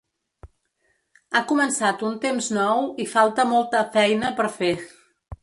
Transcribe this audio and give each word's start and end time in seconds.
Ha 1.35 1.41
començat 1.51 2.01
un 2.07 2.15
temps 2.23 2.49
nou 2.57 2.81
i 3.05 3.07
falta 3.13 3.47
molt 3.53 3.79
a 3.83 3.85
feina 3.99 4.35
per 4.43 4.51
fer. 4.59 4.73